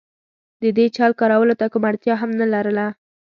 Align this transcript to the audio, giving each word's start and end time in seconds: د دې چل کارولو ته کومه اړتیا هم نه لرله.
د 0.61 0.63
دې 0.77 0.85
چل 0.95 1.11
کارولو 1.19 1.55
ته 1.59 1.65
کومه 1.73 1.87
اړتیا 1.91 2.15
هم 2.21 2.31
نه 2.39 2.45
لرله. 2.53 2.87